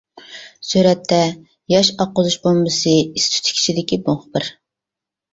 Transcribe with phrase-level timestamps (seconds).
[0.67, 1.17] سۈرەتتە،
[1.73, 4.49] ياش ئاققۇزۇش بومبىسى ئىس-تۈتىكى ئىچىدىكى مۇخبىر.